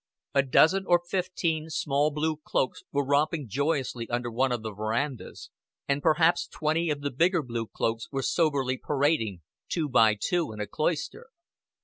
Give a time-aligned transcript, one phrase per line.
[0.33, 5.51] A dozen or fifteen small blue cloaks were romping joyously under one of the verandas,
[5.87, 10.59] and perhaps twenty of the bigger blue cloaks were soberly parading two by two in
[10.59, 11.27] a cloister.